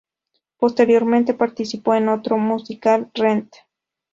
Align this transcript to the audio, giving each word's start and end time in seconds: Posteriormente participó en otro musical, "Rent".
Posteriormente 0.57 1.35
participó 1.35 1.93
en 1.93 2.09
otro 2.09 2.35
musical, 2.35 3.11
"Rent". 3.13 3.53